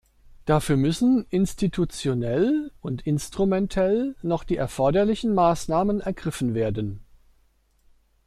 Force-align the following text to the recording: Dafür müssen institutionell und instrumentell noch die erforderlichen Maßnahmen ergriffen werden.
Dafür 0.45 0.77
müssen 0.77 1.27
institutionell 1.29 2.71
und 2.81 3.05
instrumentell 3.05 4.15
noch 4.23 4.43
die 4.43 4.57
erforderlichen 4.57 5.35
Maßnahmen 5.35 5.99
ergriffen 6.01 6.55
werden. 6.55 7.05